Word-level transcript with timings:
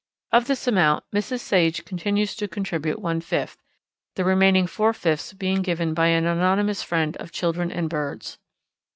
Of 0.31 0.47
this 0.47 0.67
amount 0.67 1.03
Mrs. 1.13 1.41
Sage 1.41 1.85
continues 1.85 2.35
to 2.37 2.47
contribute 2.47 2.97
one 2.97 3.21
fifth, 3.21 3.61
the 4.15 4.23
remaining 4.25 4.65
four 4.65 4.93
fifths 4.93 5.31
being 5.33 5.61
given 5.61 5.93
by 5.93 6.07
an 6.07 6.25
anonymous 6.25 6.81
friend 6.81 7.15
of 7.17 7.31
children 7.31 7.71
and 7.71 7.87
birds. 7.87 8.39